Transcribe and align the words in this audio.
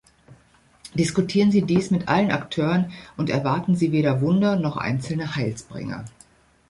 Diskutieren 0.95 1.51
Sie 1.51 1.61
dies 1.61 1.91
mit 1.91 2.07
allen 2.07 2.31
Akteuren 2.31 2.91
und 3.17 3.29
erwarten 3.29 3.75
Sie 3.75 3.91
weder 3.91 4.19
Wunder 4.19 4.55
noch 4.55 4.75
einzelne 4.77 5.35
Heilsbringer. 5.35 6.05